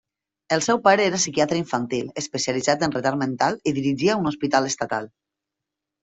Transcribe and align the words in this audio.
El 0.55 0.61
seu 0.67 0.77
pare 0.85 1.03
era 1.09 1.17
psiquiatre 1.19 1.59
infantil, 1.59 2.07
especialitzat 2.21 2.85
en 2.87 2.95
retard 2.95 3.19
mental, 3.23 3.59
i 3.73 3.75
dirigia 3.79 4.15
un 4.23 4.31
hospital 4.31 4.71
estatal. 4.71 5.09